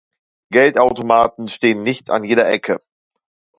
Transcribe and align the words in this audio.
Geldautomaten 0.49 1.47
stehen 1.47 1.83
nicht 1.83 2.09
an 2.09 2.23
jeder 2.23 2.49
Ecke. 2.49 2.81